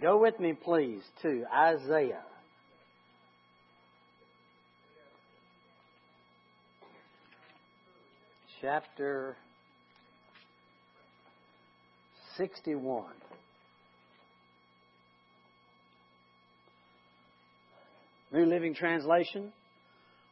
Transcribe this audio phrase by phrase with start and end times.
[0.00, 2.22] Go with me, please, to Isaiah.
[8.60, 9.36] Chapter
[12.36, 13.04] 61.
[18.32, 19.52] New Living Translation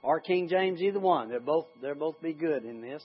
[0.03, 1.31] or King James, either one.
[1.31, 3.03] They're both they'll both be good in this.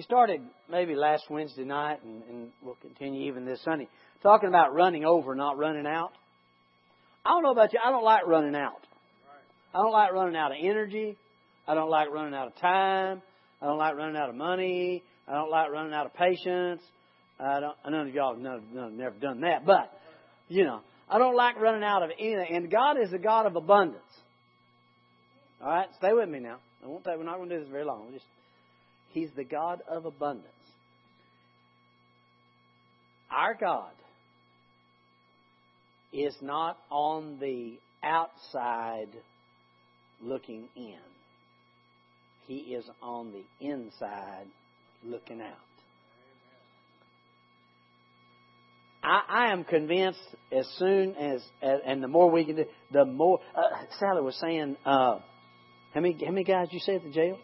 [0.00, 0.40] We started
[0.70, 3.86] maybe last Wednesday night, and, and we'll continue even this Sunday,
[4.22, 6.12] talking about running over, not running out.
[7.22, 8.80] I don't know about you, I don't like running out.
[9.74, 11.18] I don't like running out of energy.
[11.68, 13.20] I don't like running out of time.
[13.60, 15.02] I don't like running out of money.
[15.28, 16.80] I don't like running out of patience.
[17.38, 19.92] I don't, none of y'all have none, none, never done that, but,
[20.48, 22.56] you know, I don't like running out of anything.
[22.56, 24.00] And God is a God of abundance.
[25.60, 26.56] All right, stay with me now.
[26.82, 28.04] I won't take, we're not going to do this very long.
[28.04, 28.24] We'll just
[29.12, 30.46] He's the God of abundance.
[33.30, 33.92] Our God
[36.12, 39.08] is not on the outside
[40.22, 40.98] looking in.
[42.46, 44.46] He is on the inside
[45.04, 45.54] looking out.
[49.02, 50.18] I, I am convinced
[50.52, 53.40] as soon as, and the more we can do, the more.
[53.56, 53.62] Uh,
[53.98, 55.20] Sally was saying, uh,
[55.94, 57.38] how many how many guys you say at the jail?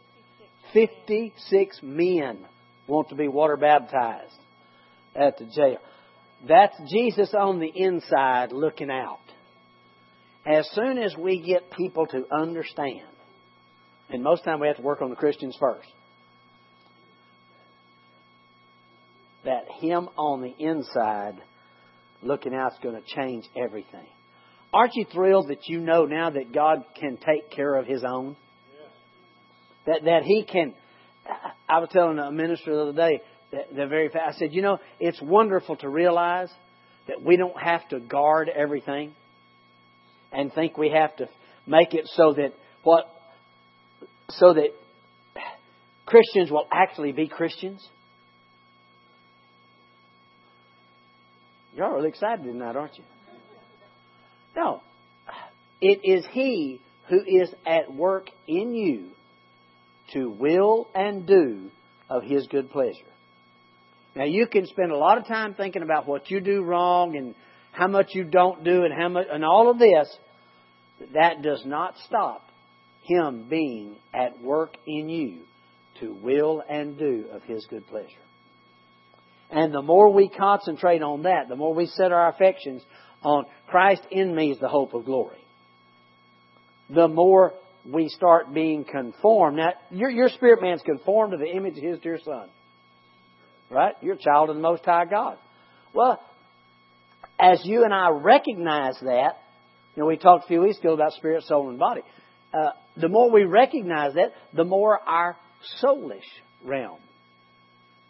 [0.77, 2.45] 56 men
[2.87, 4.39] want to be water baptized
[5.15, 5.79] at the jail.
[6.47, 9.21] That's Jesus on the inside looking out.
[10.45, 13.09] As soon as we get people to understand,
[14.11, 15.89] and most time we have to work on the Christians first,
[19.47, 21.39] that Him on the inside
[22.23, 24.07] looking out is going to change everything.
[24.75, 28.37] Aren't you thrilled that you know now that God can take care of His own?
[29.87, 30.75] That, that he can.
[31.69, 33.21] I was telling a minister the other day
[33.53, 34.37] that, that very fast.
[34.37, 36.49] I said, you know, it's wonderful to realize
[37.09, 39.15] that we don't have to guard everything
[40.33, 41.29] and think we have to
[41.67, 42.53] make it so that
[42.83, 43.05] what
[44.29, 44.69] so that
[46.05, 47.87] Christians will actually be Christians.
[51.75, 53.05] You're really excited tonight, aren't you?
[54.57, 54.83] No.
[55.81, 59.11] It is He who is at work in you
[60.13, 61.71] to will and do
[62.09, 63.07] of His good pleasure.
[64.15, 67.35] Now you can spend a lot of time thinking about what you do wrong and
[67.73, 70.09] how much you don't do and how much and all of this.
[71.13, 72.43] That does not stop
[73.03, 75.41] Him being at work in you
[76.01, 78.09] to will and do of His good pleasure.
[79.51, 82.83] And the more we concentrate on that, the more we set our affections
[83.23, 85.45] on Christ in me is the hope of glory,
[86.91, 87.53] the more
[87.93, 89.59] we start being conformed.
[89.59, 92.49] Now, your, your spirit man's conformed to the image of his dear son.
[93.71, 93.95] Right?
[94.01, 95.39] You're a child of the Most High God.
[95.93, 96.21] Well,
[97.39, 99.39] as you and I recognize that,
[99.95, 102.03] you know, we talked a few weeks ago about spirit, soul, and body.
[102.53, 105.37] Uh, the more we recognize that, the more our
[105.83, 106.21] soulish
[106.65, 106.99] realm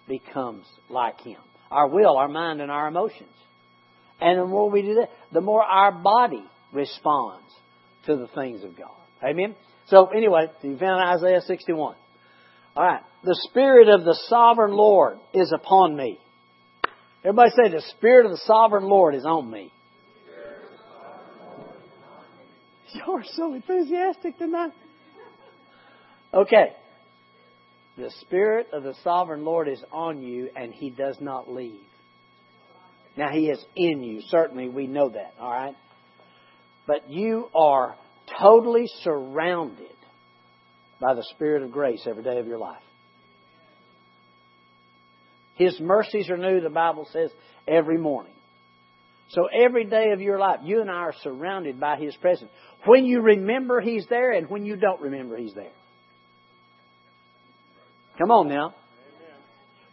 [0.09, 1.41] becomes like Him.
[1.71, 3.31] Our will, our mind, and our emotions.
[4.21, 7.47] And the more we do that, the more our body responds
[8.07, 8.91] to the things of God.
[9.23, 9.55] Amen?
[9.89, 11.95] So, anyway, you found Isaiah 61.
[12.77, 13.03] All right.
[13.25, 16.19] The Spirit of the Sovereign Lord is upon me.
[17.25, 19.73] Everybody say, the Spirit of the Sovereign Lord is on me.
[22.93, 24.73] You're so enthusiastic tonight.
[26.33, 26.73] Okay.
[27.97, 31.81] The Spirit of the Sovereign Lord is on you, and He does not leave.
[33.17, 34.21] Now, He is in you.
[34.29, 35.75] Certainly, we know that, all right?
[36.87, 37.97] But you are
[38.41, 39.87] totally surrounded
[41.01, 42.83] by the Spirit of grace every day of your life.
[45.57, 47.31] His mercies are new, the Bible says,
[47.67, 48.33] every morning.
[49.31, 52.51] So every day of your life, you and I are surrounded by His presence.
[52.85, 55.73] When you remember He's there and when you don't remember He's there.
[58.19, 58.75] Come on now.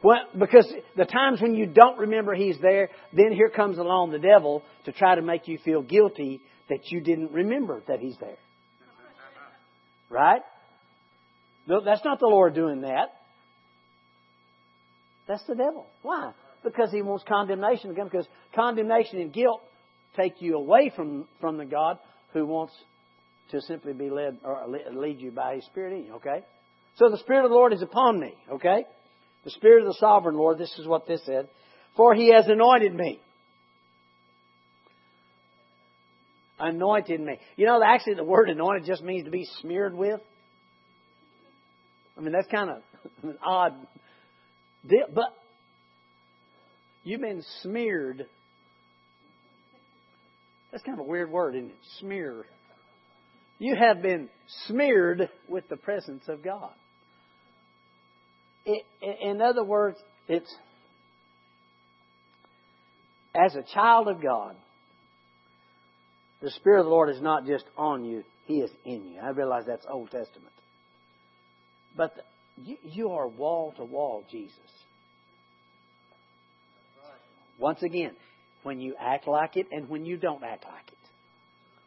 [0.04, 4.20] Well, because the times when you don't remember He's there, then here comes along the
[4.20, 8.38] devil to try to make you feel guilty that you didn't remember that He's there.
[10.10, 10.42] Right?
[11.68, 13.14] No, That's not the Lord doing that.
[15.28, 15.88] That's the devil.
[16.02, 16.34] Why?
[16.64, 18.06] Because he wants condemnation again.
[18.06, 19.62] Because condemnation and guilt
[20.18, 21.98] take you away from, from the God
[22.34, 22.74] who wants
[23.52, 26.14] to simply be led or lead you by His Spirit in you.
[26.16, 26.44] Okay.
[26.98, 28.34] So the Spirit of the Lord is upon me.
[28.52, 28.86] Okay.
[29.44, 30.58] The Spirit of the Sovereign Lord.
[30.58, 31.48] This is what this said.
[31.96, 33.20] For He has anointed me
[36.64, 37.38] anointed me.
[37.58, 40.22] You know, actually, the word anointed just means to be smeared with.
[42.18, 42.78] I mean, that's kind of
[43.24, 43.74] an odd
[44.88, 45.06] deal.
[45.14, 45.34] But
[47.04, 48.26] you've been smeared.
[50.72, 51.76] That's kind of a weird word, isn't it?
[52.00, 52.46] Smear.
[53.60, 54.30] You have been
[54.68, 56.72] smeared with the presence of God.
[58.66, 58.84] It,
[59.22, 60.54] in other words, it's
[63.36, 64.56] as a child of God,
[66.44, 69.20] the Spirit of the Lord is not just on you, He is in you.
[69.22, 70.52] I realize that's Old Testament.
[71.96, 72.22] But the,
[72.62, 74.58] you, you are wall to wall Jesus.
[77.58, 78.12] Once again,
[78.64, 80.98] when you act like it and when you don't act like it.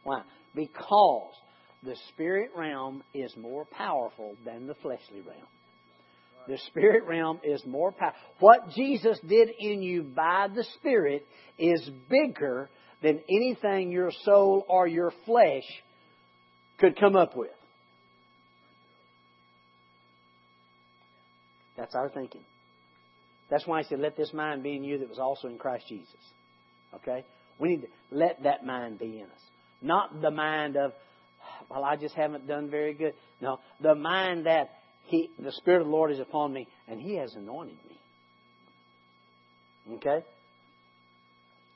[0.04, 0.22] Why?
[0.54, 1.34] Because
[1.82, 5.48] the spirit realm is more powerful than the fleshly realm.
[6.48, 8.20] The spirit realm is more powerful.
[8.38, 11.26] What Jesus did in you by the Spirit
[11.58, 12.70] is bigger
[13.02, 15.64] than anything your soul or your flesh
[16.78, 17.50] could come up with.
[21.76, 22.44] That's our thinking.
[23.50, 25.84] That's why I said, let this mind be in you that was also in Christ
[25.88, 26.14] Jesus.
[26.94, 27.24] Okay?
[27.58, 29.40] We need to let that mind be in us.
[29.82, 30.92] Not the mind of,
[31.70, 33.14] well, I just haven't done very good.
[33.40, 34.70] No, the mind that
[35.06, 38.00] he, the Spirit of the Lord is upon me and He has anointed me.
[39.96, 40.24] Okay?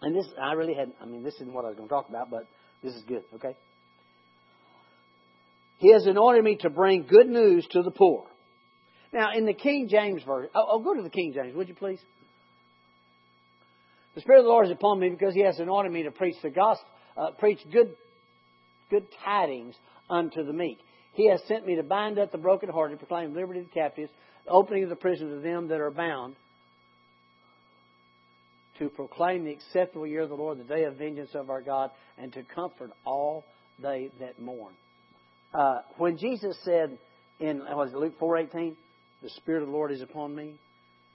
[0.03, 2.09] And this, I really had, I mean, this isn't what I was going to talk
[2.09, 2.47] about, but
[2.83, 3.57] this is good, okay?
[5.79, 8.27] He has anointed me to bring good news to the poor.
[9.13, 11.75] Now, in the King James Version, oh, oh, go to the King James, would you
[11.75, 12.01] please?
[14.15, 16.37] The Spirit of the Lord is upon me because He has anointed me to preach
[16.43, 17.95] the gospel, uh, preach good,
[18.91, 19.75] good tidings
[20.09, 20.79] unto the meek.
[21.13, 24.11] He has sent me to bind up the brokenhearted, proclaim liberty to the captives,
[24.49, 26.37] opening of the prison to them that are bound,
[28.81, 31.91] to proclaim the acceptable year of the Lord, the day of vengeance of our God,
[32.19, 33.45] and to comfort all
[33.81, 34.75] they that mourn.
[35.55, 36.99] Uh, when Jesus said
[37.39, 38.77] in was it Luke four eighteen,
[39.23, 40.59] the Spirit of the Lord is upon me,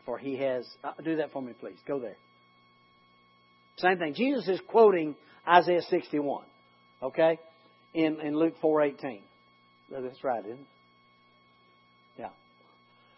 [0.06, 0.66] for He has.
[0.84, 1.78] Uh, do that for me, please.
[1.88, 2.18] Go there.
[3.78, 4.14] Same thing.
[4.16, 5.16] Jesus is quoting
[5.48, 6.46] Isaiah sixty one.
[7.04, 7.38] Okay,
[7.94, 9.22] in in Luke four eighteen.
[9.90, 10.68] That's right, isn't it?
[12.18, 12.30] Yeah.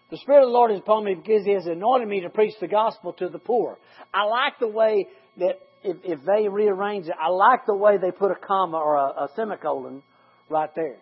[0.09, 2.53] The Spirit of the Lord is upon me because He has anointed me to preach
[2.61, 3.77] the gospel to the poor.
[4.13, 5.07] I like the way
[5.37, 8.95] that if, if they rearrange it, I like the way they put a comma or
[8.95, 10.01] a, a semicolon
[10.49, 10.97] right there.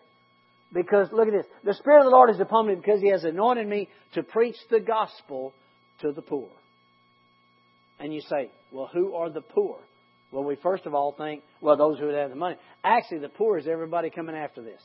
[0.74, 1.46] Because look at this.
[1.64, 4.58] The Spirit of the Lord is upon me because He has anointed me to preach
[4.70, 5.54] the gospel
[6.02, 6.50] to the poor.
[8.00, 9.78] And you say, well, who are the poor?
[10.32, 12.58] Well, we first of all think, well, those who have the money.
[12.84, 14.82] Actually, the poor is everybody coming after this.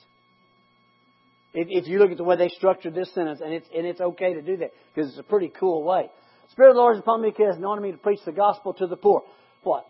[1.52, 4.00] If, if you look at the way they structured this sentence, and it's, and it's
[4.00, 6.08] okay to do that because it's a pretty cool way.
[6.52, 8.32] Spirit of the Lord is upon me because He has anointed me to preach the
[8.32, 9.22] gospel to the poor.
[9.62, 9.84] What?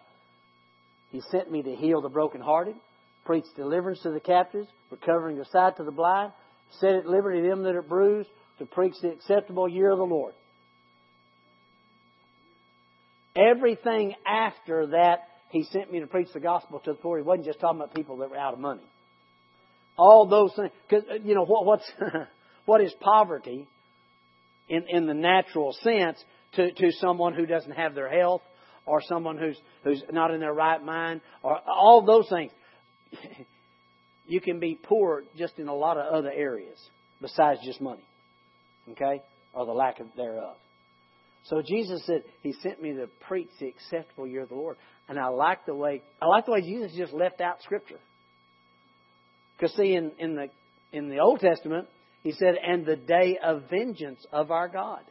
[1.10, 2.76] He sent me to heal the brokenhearted,
[3.24, 6.32] preach deliverance to the captives, recovering the sight to the blind,
[6.78, 8.28] set at liberty them that are bruised,
[8.58, 10.34] to preach the acceptable year of the Lord.
[13.36, 15.20] Everything after that,
[15.50, 17.18] he sent me to preach the gospel to the poor.
[17.18, 18.82] He wasn't just talking about people that were out of money
[20.00, 20.70] all those things.
[20.88, 21.92] Because uh, you know what, what's
[22.64, 23.68] what is poverty
[24.68, 26.22] in in the natural sense
[26.54, 28.42] to to someone who doesn't have their health
[28.86, 32.50] or someone who's who's not in their right mind or all those things.
[34.26, 36.78] you can be poor just in a lot of other areas
[37.20, 38.04] besides just money,
[38.92, 40.56] okay, or the lack of thereof.
[41.44, 44.76] So Jesus said He sent me to preach the acceptable year of the Lord,
[45.08, 47.98] and I like the way I like the way Jesus just left out Scripture.
[49.60, 50.46] Because see, in, in the
[50.92, 51.86] in the Old Testament,
[52.22, 55.02] he said, "And the day of vengeance of our God."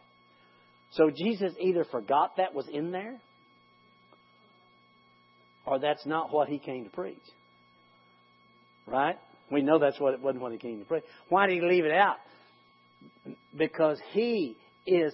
[0.94, 3.20] So Jesus either forgot that was in there,
[5.68, 7.18] or that's not what he came to preach.
[8.88, 9.18] Right?
[9.52, 11.04] We know that's what it wasn't what he came to preach.
[11.30, 12.18] Why did he leave it out?
[13.56, 15.14] Because he is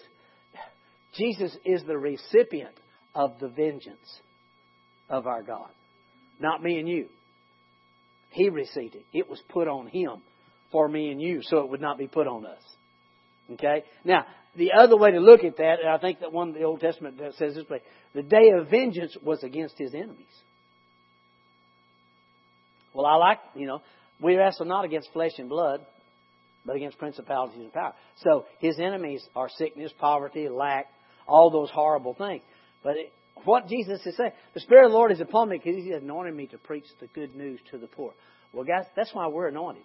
[1.18, 2.76] Jesus is the recipient
[3.14, 4.22] of the vengeance
[5.10, 5.70] of our God,
[6.40, 7.08] not me and you.
[8.36, 9.06] He received it.
[9.14, 10.22] It was put on Him
[10.70, 12.62] for me and you, so it would not be put on us.
[13.54, 13.84] Okay?
[14.04, 14.26] Now,
[14.58, 16.82] the other way to look at that, and I think that one of the Old
[16.82, 17.82] Testament says this way
[18.14, 20.26] the day of vengeance was against his enemies.
[22.94, 23.82] Well, I like, you know,
[24.22, 25.80] we wrestle not against flesh and blood,
[26.66, 27.94] but against principalities and power.
[28.18, 30.88] So his enemies are sickness, poverty, lack,
[31.26, 32.42] all those horrible things.
[32.84, 33.14] But it,
[33.44, 34.32] what Jesus is saying.
[34.54, 37.08] The Spirit of the Lord is upon me because He anointed me to preach the
[37.08, 38.14] good news to the poor.
[38.54, 39.84] Well, guys, that's why we're anointed.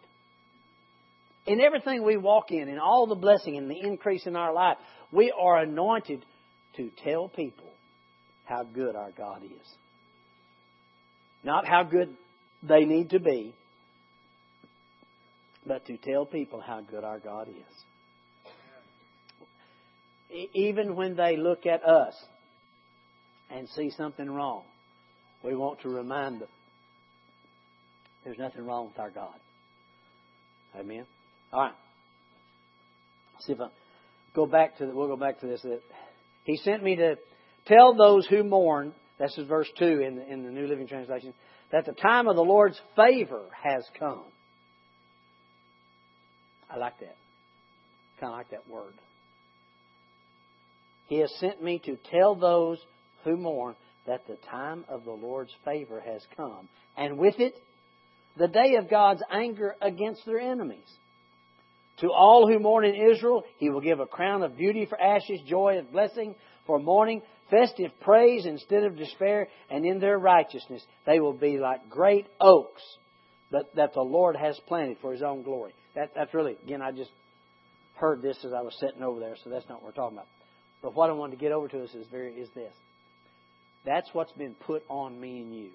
[1.46, 4.76] In everything we walk in, in all the blessing and the increase in our life,
[5.10, 6.24] we are anointed
[6.76, 7.70] to tell people
[8.44, 9.74] how good our God is.
[11.42, 12.14] Not how good
[12.62, 13.54] they need to be,
[15.66, 17.54] but to tell people how good our God is.
[20.54, 22.14] Even when they look at us
[23.50, 24.62] and see something wrong,
[25.44, 26.48] we want to remind them
[28.24, 29.34] there's nothing wrong with our God.
[30.78, 31.06] Amen.
[31.52, 31.72] All right.
[33.34, 33.68] Let's See if I
[34.34, 35.64] go back to the, we'll go back to this.
[36.44, 37.16] He sent me to
[37.66, 38.92] tell those who mourn.
[39.18, 41.34] That's verse two in the, in the New Living Translation.
[41.72, 44.24] That the time of the Lord's favor has come.
[46.70, 47.16] I like that.
[48.20, 48.92] Kind of like that word.
[51.06, 52.78] He has sent me to tell those
[53.24, 53.74] who mourn
[54.06, 57.54] that the time of the Lord's favor has come, and with it,
[58.36, 60.88] the day of God's anger against their enemies.
[61.98, 65.40] To all who mourn in Israel, he will give a crown of beauty for ashes,
[65.46, 66.34] joy and blessing
[66.66, 71.90] for mourning, festive praise instead of despair, and in their righteousness they will be like
[71.90, 72.82] great oaks
[73.50, 75.74] that, that the Lord has planted for his own glory.
[75.94, 77.10] That, that's really, again, I just
[77.96, 80.28] heard this as I was sitting over there, so that's not what we're talking about.
[80.82, 82.72] But what I wanted to get over to us is, very, is this.
[83.84, 85.70] That's what's been put on me and you.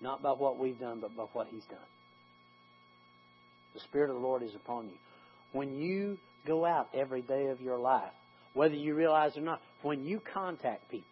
[0.00, 1.78] Not by what we've done, but by what He's done.
[3.74, 4.96] The Spirit of the Lord is upon you.
[5.52, 8.12] When you go out every day of your life,
[8.54, 11.06] whether you realize it or not, when you contact people,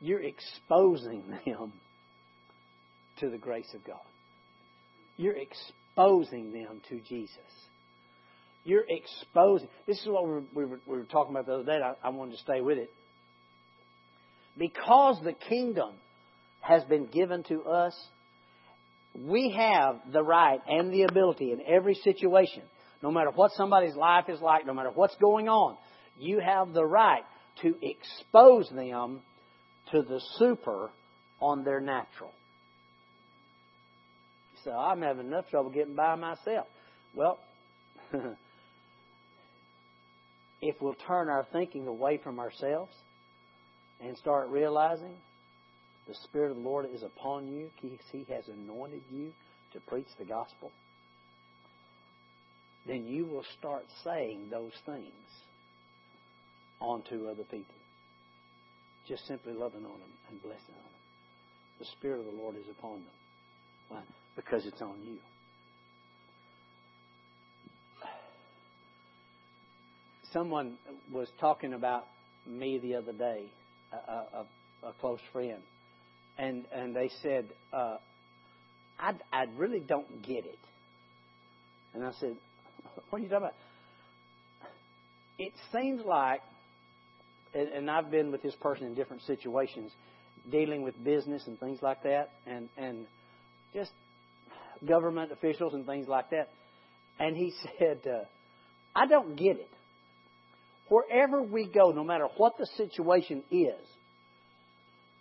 [0.00, 1.72] you're exposing them
[3.20, 4.00] to the grace of God.
[5.16, 7.38] You're exposing them to Jesus.
[8.64, 9.68] You're exposing.
[9.86, 11.80] This is what we were, we were, we were talking about the other day.
[11.82, 12.90] I, I wanted to stay with it.
[14.56, 15.94] Because the kingdom
[16.60, 17.94] has been given to us,
[19.18, 22.62] we have the right and the ability in every situation,
[23.02, 25.76] no matter what somebody's life is like, no matter what's going on,
[26.18, 27.24] you have the right
[27.62, 29.20] to expose them
[29.92, 30.90] to the super
[31.40, 32.32] on their natural.
[34.64, 36.66] So I'm having enough trouble getting by myself.
[37.14, 37.38] Well,
[40.62, 42.92] if we'll turn our thinking away from ourselves
[44.04, 45.14] and start realizing
[46.06, 49.32] the Spirit of the Lord is upon you, He has anointed you
[49.72, 50.70] to preach the gospel,
[52.86, 55.06] then you will start saying those things
[56.80, 57.74] onto other people.
[59.08, 61.78] Just simply loving on them and blessing on them.
[61.78, 63.14] The Spirit of the Lord is upon them.
[63.88, 64.02] Why?
[64.36, 65.18] Because it's on you.
[70.32, 70.76] Someone
[71.12, 72.06] was talking about
[72.46, 73.46] me the other day,
[73.94, 74.38] a,
[74.86, 75.62] a, a close friend,
[76.38, 77.96] and and they said, uh,
[78.98, 80.58] I I really don't get it.
[81.94, 82.36] And I said,
[83.10, 83.54] What are you talking about?
[85.38, 86.40] It seems like,
[87.54, 89.90] and, and I've been with this person in different situations,
[90.50, 93.06] dealing with business and things like that, and and
[93.72, 93.90] just
[94.86, 96.48] government officials and things like that.
[97.18, 98.24] And he said, uh,
[98.94, 99.70] I don't get it.
[100.88, 103.80] Wherever we go, no matter what the situation is,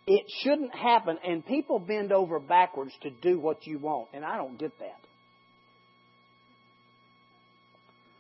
[0.05, 4.36] it shouldn't happen, and people bend over backwards to do what you want, and I
[4.36, 5.00] don't get that.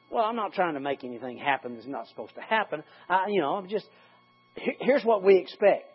[0.09, 2.83] Well, I'm not trying to make anything happen that's not supposed to happen.
[3.09, 3.87] I, you know, I'm just
[4.55, 5.85] here's what we expect.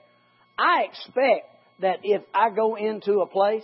[0.59, 1.47] I expect
[1.81, 3.63] that if I go into a place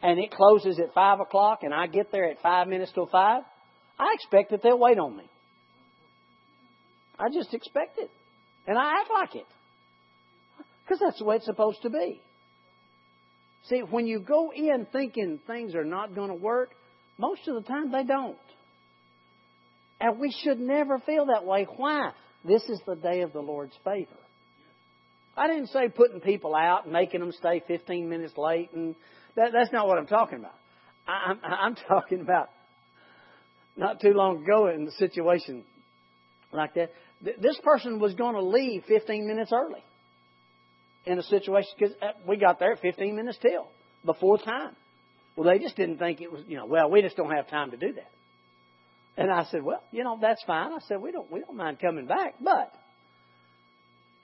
[0.00, 3.42] and it closes at five o'clock and I get there at five minutes till five,
[3.98, 5.24] I expect that they'll wait on me.
[7.22, 8.10] I just expect it.
[8.66, 9.46] And I act like it.
[10.84, 12.20] Because that's the way it's supposed to be.
[13.68, 16.70] See, when you go in thinking things are not going to work,
[17.18, 18.36] most of the time they don't.
[20.00, 21.66] And we should never feel that way.
[21.76, 22.10] Why?
[22.44, 24.10] This is the day of the Lord's favor.
[25.36, 28.96] I didn't say putting people out and making them stay 15 minutes late and
[29.36, 30.54] that, that's not what I'm talking about.
[31.06, 32.50] I'm, I'm talking about
[33.76, 35.64] not too long ago in a situation
[36.52, 36.90] like that.
[37.22, 39.82] This person was going to leave 15 minutes early
[41.06, 43.68] in a situation because uh, we got there at 15 minutes till
[44.04, 44.74] before time.
[45.36, 47.70] Well, they just didn't think it was, you know, well, we just don't have time
[47.70, 48.10] to do that.
[49.16, 50.72] And I said, well, you know, that's fine.
[50.72, 52.72] I said, we don't, we don't mind coming back, but.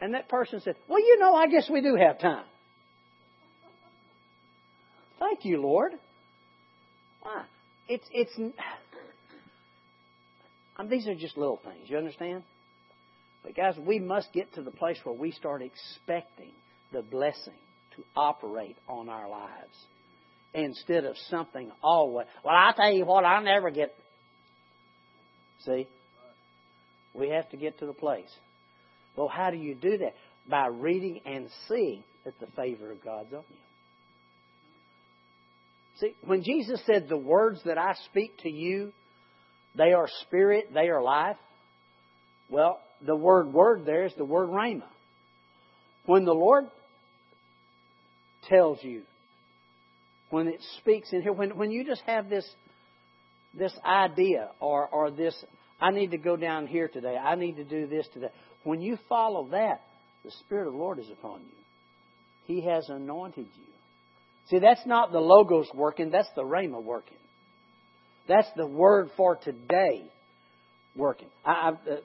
[0.01, 2.45] And that person said, well, you know, I guess we do have time.
[5.19, 5.93] Thank you, Lord.
[7.23, 7.45] Why?
[7.89, 8.31] It's it's.
[10.77, 11.91] I mean, these are just little things.
[11.91, 12.45] You understand?
[13.43, 16.53] But guys, we must get to the place where we start expecting
[16.93, 17.55] the blessing
[17.97, 19.75] to operate on our lives
[20.55, 22.27] instead of something always.
[22.45, 23.95] Well, I tell you what, I never get.
[25.65, 25.87] See,
[27.15, 28.31] we have to get to the place.
[29.17, 30.15] Well, how do you do that?
[30.49, 33.57] By reading and seeing that the favor of God's on you.
[36.01, 38.93] See, when Jesus said, The words that I speak to you,
[39.77, 41.37] they are spirit, they are life,
[42.49, 44.89] well, the word word there is the word rhema.
[46.07, 46.65] When the Lord
[48.49, 49.03] tells you,
[50.31, 52.49] when it speaks in here, when, when you just have this
[53.55, 55.35] this idea or, or this,
[55.81, 58.29] I need to go down here today, I need to do this today.
[58.65, 59.81] When you follow that,
[60.25, 61.47] the Spirit of the Lord is upon you.
[62.45, 63.73] He has anointed you.
[64.51, 67.17] See, that's not the logos working, that's the Rhema working.
[68.27, 70.11] That's the word for today
[70.95, 71.29] working.
[71.45, 71.97] I, I uh,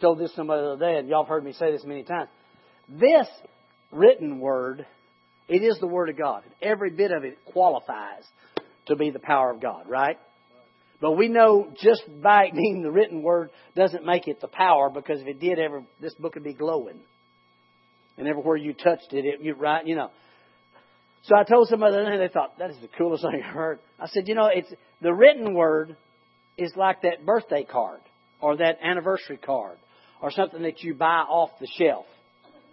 [0.00, 2.28] told this somebody the other day, and y'all have heard me say this many times.
[2.88, 3.26] This
[3.90, 4.86] written word,
[5.48, 6.42] it is the Word of God.
[6.60, 8.24] Every bit of it qualifies
[8.86, 10.18] to be the power of God, right?
[11.00, 14.90] But we know just by it being the written word doesn't make it the power
[14.90, 17.00] because if it did, ever this book would be glowing,
[18.16, 20.10] and everywhere you touched it, it you right, you know.
[21.24, 23.78] So I told somebody and they thought, that is the coolest thing I've heard.
[23.98, 25.96] I said, you know, it's the written word
[26.58, 28.00] is like that birthday card
[28.40, 29.78] or that anniversary card
[30.20, 32.06] or something that you buy off the shelf.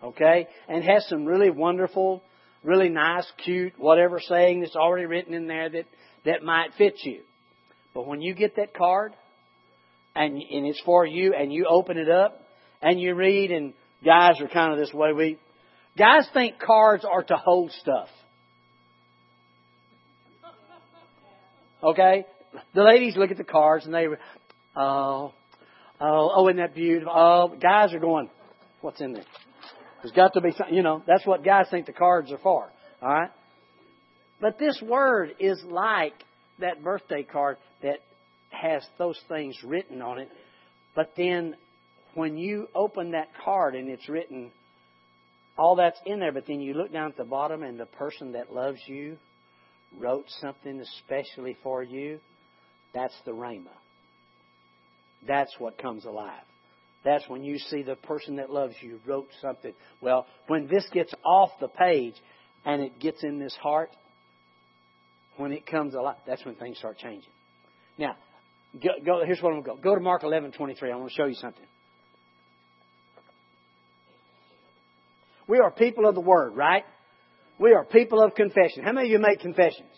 [0.04, 0.48] Okay?
[0.68, 2.24] And has some really wonderful,
[2.64, 5.86] really nice, cute, whatever saying that's already written in there that,
[6.26, 7.22] that might fit you.
[7.94, 9.14] But when you get that card
[10.16, 12.42] and, and it's for you and you open it up
[12.82, 15.40] and you read and guys are kind of this way we,
[15.98, 18.08] guys think cards are to hold stuff.
[21.84, 22.26] Okay?
[22.76, 24.08] The ladies look at the cards and they,
[24.76, 25.34] oh,
[26.02, 27.14] oh, oh, isn't that beautiful?
[27.16, 28.30] Oh, guys are going,
[28.82, 29.24] what's in there?
[30.02, 32.70] There's got to be something, you know, that's what guys think the cards are for.
[33.02, 33.30] Alright?
[34.40, 36.14] But this word is like
[36.60, 38.00] that birthday card that
[38.50, 40.30] has those things written on it.
[40.96, 41.56] But then
[42.16, 44.52] when you open that card and it's written,
[45.58, 48.34] all that's in there, but then you look down at the bottom and the person
[48.34, 49.18] that loves you
[50.00, 52.20] wrote something especially for you,
[52.94, 53.70] that's the Rhema.
[55.28, 56.44] That's what comes alive.
[57.04, 59.74] That's when you see the person that loves you wrote something.
[60.02, 62.14] Well, when this gets off the page
[62.64, 63.90] and it gets in this heart,
[65.38, 67.32] when it comes alive, that's when things start changing.
[67.98, 68.16] Now,
[68.82, 69.90] go, go, here's what I'm going to go.
[69.92, 70.92] Go to Mark 11, 23.
[70.92, 71.66] I want to show you something.
[75.48, 76.84] We are people of the Word, right?
[77.60, 78.84] We are people of confession.
[78.84, 79.90] How many of you make confessions?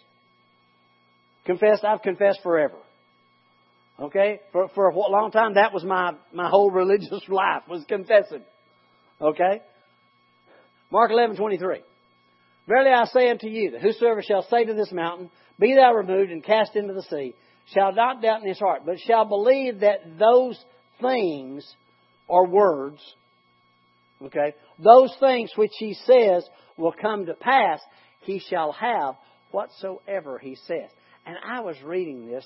[1.45, 2.77] Confessed, I've confessed forever.
[3.99, 4.41] Okay?
[4.51, 8.43] For, for a long time, that was my, my whole religious life, was confessing.
[9.21, 9.61] Okay?
[10.91, 11.81] Mark 11, 23.
[12.67, 15.29] Verily I say unto you, that whosoever shall say to this mountain,
[15.59, 17.35] Be thou removed and cast into the sea,
[17.73, 20.57] shall not doubt in his heart, but shall believe that those
[21.01, 21.67] things
[22.29, 22.99] are words,
[24.23, 27.79] okay, those things which he says will come to pass,
[28.21, 29.15] he shall have
[29.51, 30.89] whatsoever he says.
[31.25, 32.45] And I was reading this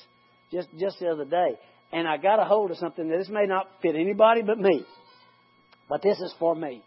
[0.51, 1.57] just, just the other day,
[1.91, 4.85] and I got a hold of something that this may not fit anybody but me,
[5.89, 6.83] but this is for me.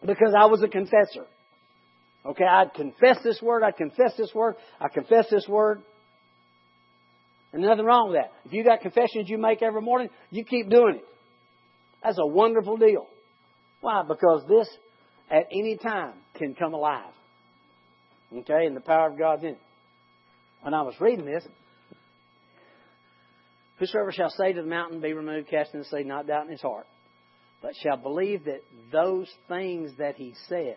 [0.00, 1.26] Because I was a confessor.
[2.26, 5.82] Okay, I'd confess this word, I'd confess this word, I confess this word.
[7.52, 8.32] And nothing wrong with that.
[8.44, 11.04] If you got confessions you make every morning, you keep doing it.
[12.02, 13.06] That's a wonderful deal.
[13.80, 14.02] Why?
[14.06, 14.68] Because this
[15.30, 17.12] at any time can come alive.
[18.32, 19.58] Okay, and the power of God's in it.
[20.64, 21.46] When I was reading this,
[23.78, 26.52] whosoever shall say to the mountain, Be removed, cast into the sea, not doubt in
[26.52, 26.86] his heart,
[27.60, 30.74] but shall believe that those things that he says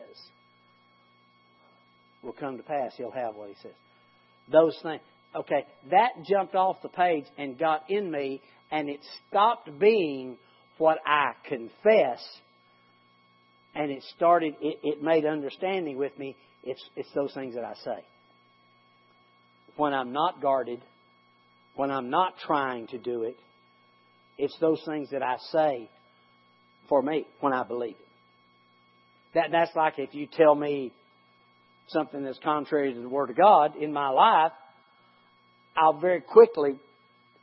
[2.21, 3.71] will come to pass, he'll have what he says.
[4.51, 4.99] Those things.
[5.33, 10.37] Okay, that jumped off the page and got in me, and it stopped being
[10.77, 12.19] what I confess
[13.73, 16.35] and it started, it, it made understanding with me.
[16.63, 18.03] It's, it's those things that I say.
[19.77, 20.81] When I'm not guarded,
[21.75, 23.37] when I'm not trying to do it,
[24.37, 25.89] it's those things that I say
[26.89, 28.07] for me when I believe it.
[29.33, 30.91] That, that's like if you tell me
[31.87, 34.51] something that's contrary to the Word of God in my life,
[35.75, 36.79] I'll very quickly,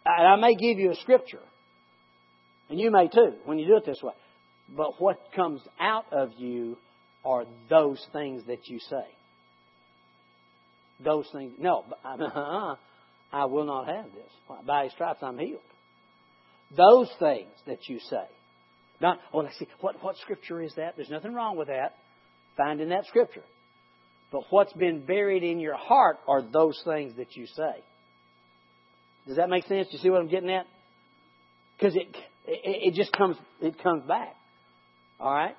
[0.05, 1.42] and I may give you a scripture,
[2.68, 4.14] and you may too when you do it this way.
[4.77, 6.79] But what comes out of you
[7.25, 9.07] are those things that you say.
[11.02, 11.54] Those things.
[11.59, 12.76] No, uh-uh,
[13.33, 14.64] I will not have this.
[14.66, 15.61] By his stripes I'm healed.
[16.76, 18.26] Those things that you say.
[19.00, 20.94] Not, oh, let's see, what, what scripture is that?
[20.96, 21.94] There's nothing wrong with that.
[22.57, 23.42] Find in that scripture.
[24.30, 27.83] But what's been buried in your heart are those things that you say.
[29.26, 29.88] Does that make sense?
[29.90, 30.66] You see what I'm getting at?
[31.76, 32.09] Because it,
[32.46, 34.35] it, it just comes, it comes back.
[35.18, 35.57] All right?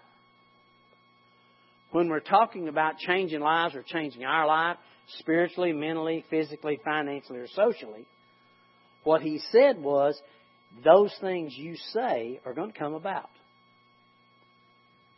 [1.95, 4.76] when we're talking about changing lives or changing our life,
[5.20, 8.06] spiritually, mentally, physically, financially, or socially,
[9.04, 10.20] what he said was,
[10.84, 13.30] those things you say are going to come about.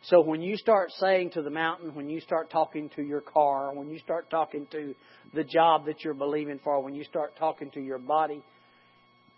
[0.02, 3.74] So when you start saying to the mountain, when you start talking to your car,
[3.74, 4.94] when you start talking to
[5.34, 8.42] the job that you're believing for, when you start talking to your body,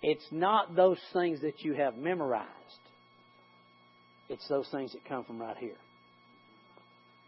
[0.02, 2.48] it's not those things that you have memorized.
[4.28, 5.76] It's those things that come from right here.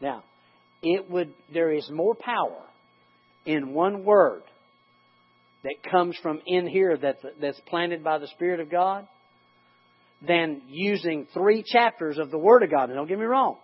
[0.00, 0.24] Now,
[0.82, 2.62] it would there is more power
[3.46, 4.42] in one word
[5.64, 9.06] that comes from in here that's, that's planted by the Spirit of God
[10.26, 12.84] than using three chapters of the Word of God.
[12.84, 13.56] And don't get me wrong.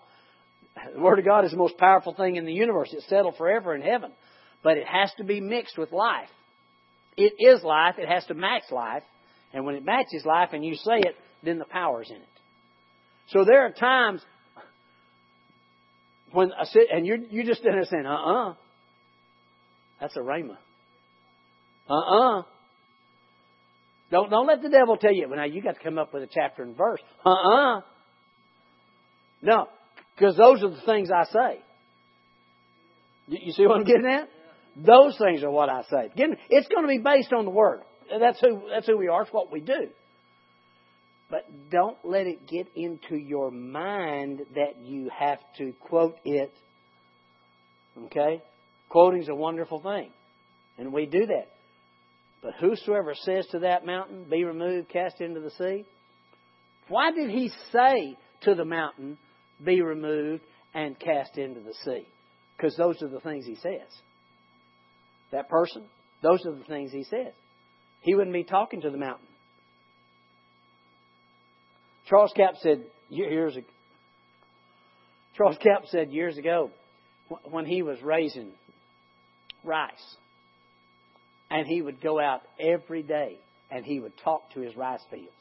[0.94, 2.90] The Word of God is the most powerful thing in the universe.
[2.92, 4.12] It's settled forever in heaven.
[4.62, 6.28] But it has to be mixed with life.
[7.16, 7.96] It is life.
[7.98, 9.02] It has to match life.
[9.52, 12.28] And when it matches life and you say it, then the power's in it.
[13.28, 14.20] So there are times
[16.32, 18.54] when I sit, and you're, you just stand there saying, uh-uh.
[20.00, 20.56] That's a rhema.
[21.88, 22.42] Uh-uh.
[24.10, 26.22] Don't, don't let the devil tell you, well, now you got to come up with
[26.22, 27.00] a chapter and verse.
[27.24, 27.80] Uh-uh.
[29.42, 29.68] No,
[30.16, 31.60] because those are the things I say.
[33.26, 34.28] You, you see what I'm getting at?
[34.76, 36.06] Those things are what I say.
[36.12, 37.80] Again, it's going to be based on the Word.
[38.18, 39.22] That's who, that's who we are.
[39.22, 39.88] It's what we do.
[41.30, 46.52] But don't let it get into your mind that you have to quote it.
[48.06, 48.42] Okay?
[48.88, 50.10] Quoting is a wonderful thing.
[50.78, 51.48] And we do that.
[52.42, 55.84] But whosoever says to that mountain, Be removed, cast into the sea.
[56.88, 59.18] Why did he say to the mountain,
[59.64, 62.06] Be removed and cast into the sea?
[62.56, 63.88] Because those are the things he says.
[65.32, 65.84] That person,
[66.22, 67.32] those are the things he says.
[68.02, 69.26] He wouldn't be talking to the mountain.
[72.08, 73.66] Charles Capps said years ago,
[75.36, 76.70] Charles Capps said years ago
[77.44, 78.52] when he was raising
[79.64, 80.16] rice
[81.50, 83.38] and he would go out every day
[83.70, 85.32] and he would talk to his rice fields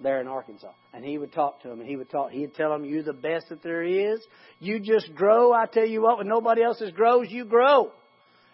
[0.00, 0.72] there in Arkansas.
[0.92, 3.12] And he would talk to them and he would talk he'd tell them you're the
[3.12, 4.20] best that there is.
[4.60, 5.52] You just grow.
[5.52, 7.90] I tell you what, when nobody else grows, you grow.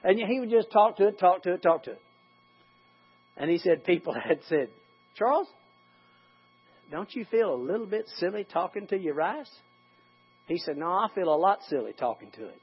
[0.05, 2.01] And he would just talk to it, talk to it, talk to it.
[3.37, 4.69] And he said people had said,
[5.17, 5.49] Charles,
[6.91, 9.51] don't you feel a little bit silly talking to your rice?
[10.47, 12.61] He said, No, I feel a lot silly talking to it.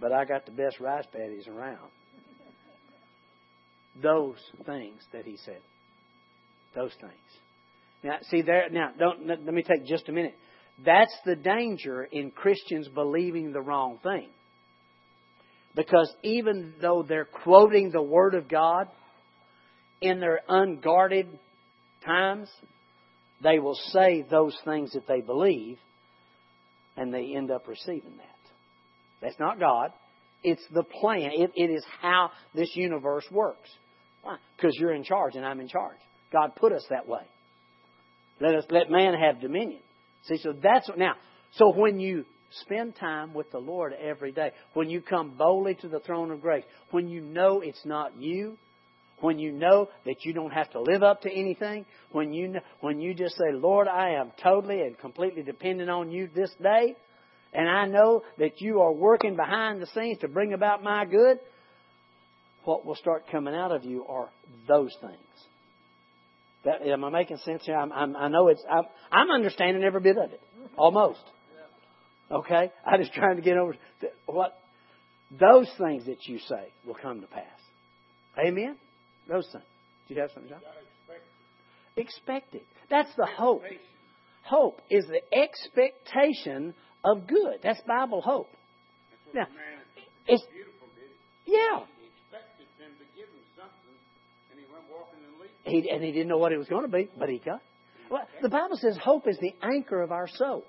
[0.00, 1.90] But I got the best rice paddies around
[4.02, 5.60] those things that he said.
[6.74, 7.12] Those things.
[8.04, 8.68] Now, see there.
[8.70, 10.34] Now, don't let me take just a minute.
[10.84, 14.28] That's the danger in Christians believing the wrong thing.
[15.74, 18.88] Because even though they're quoting the Word of God
[20.00, 21.26] in their unguarded
[22.04, 22.48] times,
[23.42, 25.78] they will say those things that they believe,
[26.96, 28.37] and they end up receiving that.
[29.20, 29.92] That's not God.
[30.42, 31.30] It's the plan.
[31.32, 33.68] It, it is how this universe works.
[34.22, 34.36] Why?
[34.56, 35.98] Because you're in charge and I'm in charge.
[36.32, 37.22] God put us that way.
[38.40, 39.80] Let us let man have dominion.
[40.24, 41.14] See, so that's what now.
[41.52, 42.24] So when you
[42.62, 46.40] spend time with the Lord every day, when you come boldly to the throne of
[46.40, 48.56] grace, when you know it's not you,
[49.20, 53.00] when you know that you don't have to live up to anything, when you when
[53.00, 56.96] you just say, "Lord, I am totally and completely dependent on you this day,"
[57.52, 61.38] and I know that you are working behind the scenes to bring about my good,
[62.64, 64.28] what will start coming out of you are
[64.66, 65.16] those things.
[66.64, 67.76] That, am I making sense here?
[67.76, 68.62] I'm, I'm, i know it's.
[68.70, 70.40] I'm, I'm, understanding every bit of it,
[70.76, 71.20] almost.
[72.30, 73.74] Okay, I'm just trying to get over
[74.26, 74.58] what
[75.30, 77.44] those things that you say will come to pass.
[78.38, 78.76] Amen.
[79.28, 79.64] Those things.
[80.08, 80.60] Do you have something, John?
[81.96, 82.64] Expect it.
[82.90, 83.62] That's the hope.
[84.42, 87.60] Hope is the expectation of good.
[87.62, 88.48] That's Bible hope.
[89.34, 89.46] Now,
[90.26, 90.42] it's
[91.46, 91.80] yeah.
[95.64, 97.60] He, and he didn't know what it was going to be, but he got.
[98.10, 100.64] Well, the Bible says hope is the anchor of our soul.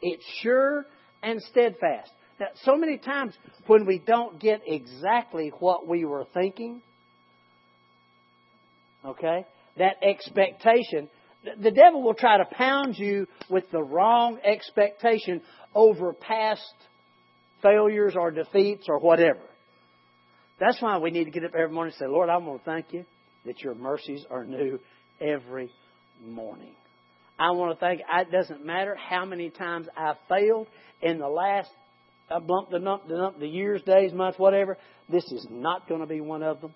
[0.00, 0.86] It's sure
[1.22, 2.10] and steadfast.
[2.40, 3.34] Now, so many times
[3.66, 6.82] when we don't get exactly what we were thinking,
[9.04, 9.46] okay,
[9.78, 11.08] that expectation,
[11.60, 15.42] the devil will try to pound you with the wrong expectation
[15.74, 16.62] over past
[17.62, 19.40] failures or defeats or whatever.
[20.60, 22.70] That's why we need to get up every morning and say, Lord, I want to
[22.70, 23.04] thank you
[23.44, 24.78] that your mercies are new
[25.20, 25.70] every
[26.24, 26.74] morning.
[27.38, 30.68] I want to thank it doesn't matter how many times I've failed
[31.02, 31.68] in the last
[32.30, 34.78] a bump, the nump, the nump, the years, days, months, whatever.
[35.10, 36.74] This is not going to be one of them.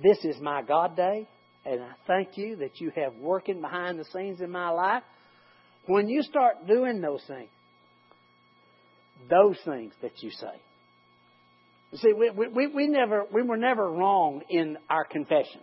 [0.00, 1.26] This is my God day,
[1.66, 5.02] and I thank you that you have working behind the scenes in my life.
[5.86, 7.48] When you start doing those things,
[9.28, 10.60] those things that you say.
[11.92, 15.60] You see, we, we, we, never, we were never wrong in our confession.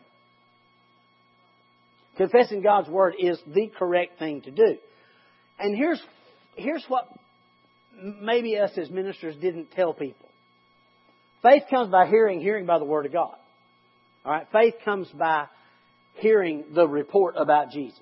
[2.18, 4.78] Confessing God's Word is the correct thing to do.
[5.60, 6.02] And here's,
[6.56, 7.08] here's what
[8.22, 10.30] maybe us as ministers didn't tell people.
[11.42, 13.36] Faith comes by hearing, hearing by the Word of God.
[14.26, 14.48] Alright?
[14.52, 15.46] Faith comes by
[16.16, 18.00] hearing the report about Jesus.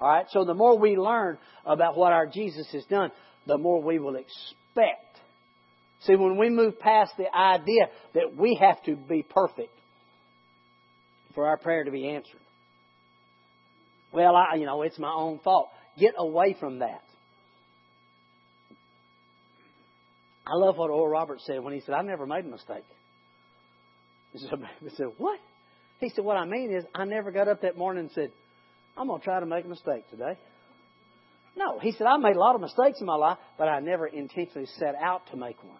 [0.00, 0.26] Alright?
[0.30, 3.10] So the more we learn about what our Jesus has done,
[3.46, 5.00] the more we will expect.
[6.00, 9.70] See, when we move past the idea that we have to be perfect
[11.34, 12.40] for our prayer to be answered.
[14.12, 15.68] Well, I, you know, it's my own fault.
[15.98, 17.02] Get away from that.
[20.46, 22.84] I love what Oral Roberts said when he said, I never made a mistake.
[24.32, 25.40] He said, What?
[26.04, 28.30] He said, What I mean is, I never got up that morning and said,
[28.94, 30.38] I'm going to try to make a mistake today.
[31.56, 34.06] No, he said, I made a lot of mistakes in my life, but I never
[34.06, 35.78] intentionally set out to make one.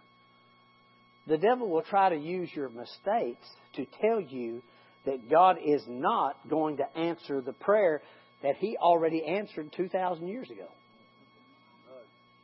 [1.27, 4.63] The devil will try to use your mistakes to tell you
[5.05, 8.01] that God is not going to answer the prayer
[8.43, 10.69] that he already answered 2,000 years ago.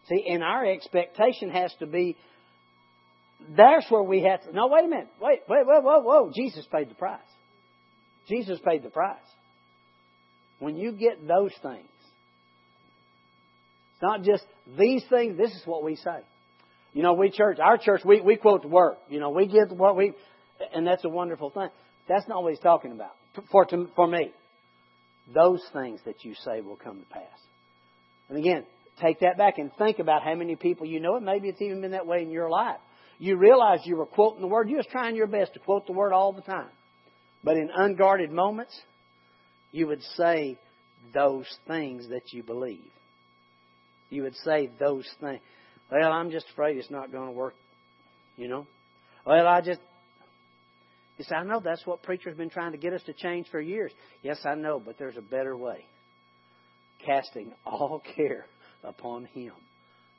[0.08, 2.16] See, and our expectation has to be
[3.56, 4.52] that's where we have to.
[4.52, 5.08] No, wait a minute.
[5.18, 6.32] Wait, wait, whoa, whoa, whoa.
[6.34, 7.20] Jesus paid the price.
[8.28, 9.16] Jesus paid the price.
[10.58, 11.88] When you get those things,
[13.92, 14.44] it's not just
[14.78, 16.20] these things, this is what we say.
[16.92, 18.96] You know, we church, our church, we, we quote the word.
[19.08, 20.12] You know, we get what we,
[20.74, 21.68] and that's a wonderful thing.
[22.08, 23.12] That's not what he's talking about.
[23.50, 24.32] For, for me,
[25.32, 27.22] those things that you say will come to pass.
[28.28, 28.64] And again,
[29.00, 31.80] take that back and think about how many people you know, and maybe it's even
[31.80, 32.78] been that way in your life.
[33.18, 34.68] You realize you were quoting the word.
[34.70, 36.70] You was trying your best to quote the word all the time.
[37.42, 38.78] But in unguarded moments,
[39.72, 40.58] you would say
[41.14, 42.90] those things that you believe.
[44.10, 45.40] You would say those things.
[45.90, 47.54] Well, I'm just afraid it's not going to work.
[48.36, 48.66] You know?
[49.26, 49.80] Well, I just.
[51.16, 53.46] You say, I know that's what preachers have been trying to get us to change
[53.50, 53.92] for years.
[54.22, 55.84] Yes, I know, but there's a better way.
[57.04, 58.46] Casting all care
[58.82, 59.52] upon Him,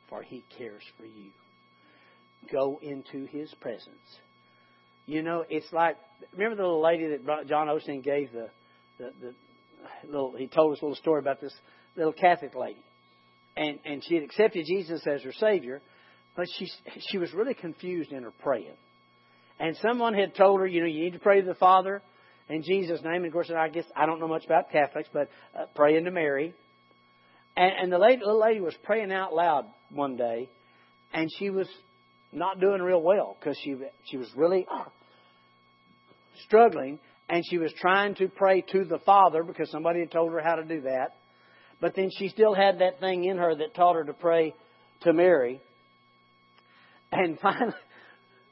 [0.09, 1.31] for He cares for you.
[2.51, 3.97] Go into His presence.
[5.07, 5.97] You know, it's like
[6.33, 8.49] remember the little lady that John Osteen gave the
[8.97, 9.33] the, the
[10.05, 10.35] little.
[10.37, 11.53] He told us a little story about this
[11.95, 12.83] little Catholic lady
[13.55, 15.81] and and she had accepted Jesus as her Savior,
[16.35, 16.69] but she
[17.09, 18.75] she was really confused in her praying.
[19.59, 22.01] And someone had told her, you know, you need to pray to the Father
[22.49, 23.17] in Jesus' name.
[23.17, 26.11] And of course, I guess I don't know much about Catholics, but uh, praying to
[26.11, 26.55] Mary.
[27.55, 30.49] And, and the lady, little lady was praying out loud one day,
[31.13, 31.67] and she was
[32.31, 34.65] not doing real well because she she was really
[36.45, 36.99] struggling,
[37.29, 40.55] and she was trying to pray to the Father because somebody had told her how
[40.55, 41.15] to do that.
[41.79, 44.53] But then she still had that thing in her that taught her to pray
[45.01, 45.61] to Mary.
[47.11, 47.73] And finally,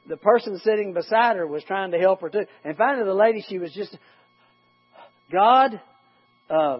[0.08, 2.46] the person sitting beside her was trying to help her too.
[2.64, 3.96] And finally, the lady, she was just,
[5.32, 5.80] God,
[6.50, 6.80] uh,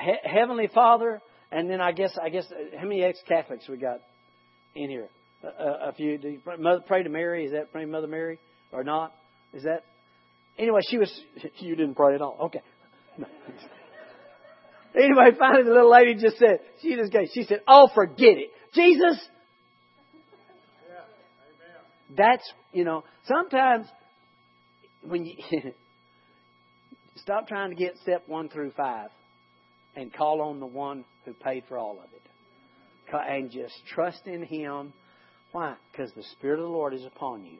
[0.00, 1.20] he- Heavenly Father,
[1.52, 4.00] and then I guess, I guess, how many ex-Catholics we got
[4.74, 5.08] in here?
[5.42, 6.18] a few.
[6.18, 6.40] Do you
[6.86, 7.46] pray to Mary?
[7.46, 8.38] Is that praying Mother Mary
[8.72, 9.12] or not?
[9.52, 9.84] Is that?
[10.58, 11.12] Anyway, she was.
[11.58, 12.36] You didn't pray at all.
[12.46, 12.62] Okay.
[14.96, 18.50] Anyway, finally the little lady just said, she just gave, she said, oh, forget it.
[18.74, 19.20] Jesus.
[22.16, 23.86] That's, you know, sometimes
[25.02, 25.34] when you,
[27.16, 29.10] stop trying to get step one through five
[29.96, 32.22] and call on the one who paid for all of it.
[33.12, 34.92] And just trust in Him.
[35.52, 35.74] Why?
[35.92, 37.58] Because the Spirit of the Lord is upon you.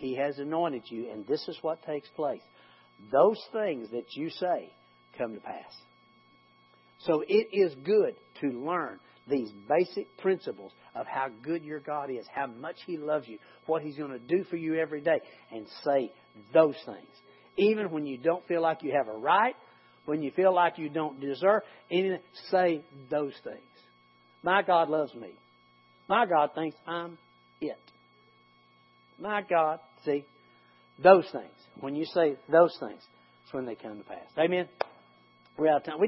[0.00, 2.40] He has anointed you, and this is what takes place.
[3.12, 4.72] Those things that you say
[5.18, 5.72] come to pass.
[7.00, 12.24] So it is good to learn these basic principles of how good your God is,
[12.34, 15.20] how much He loves you, what He's going to do for you every day,
[15.52, 16.10] and say
[16.54, 17.08] those things.
[17.58, 19.54] Even when you don't feel like you have a right,
[20.06, 21.60] when you feel like you don't deserve
[21.90, 23.60] anything, say those things.
[24.42, 25.34] My God loves me.
[26.08, 27.18] My God thinks I'm
[27.60, 27.76] it.
[29.20, 30.24] My God, see,
[31.02, 31.50] those things.
[31.80, 33.00] When you say those things,
[33.44, 34.26] it's when they come to pass.
[34.38, 34.68] Amen?
[35.58, 35.94] We're out of time.
[35.94, 35.98] We